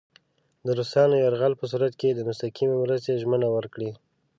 [0.65, 3.91] د روسانو د یرغل په صورت کې د مستقیمې مرستې ژمنه ورکړي.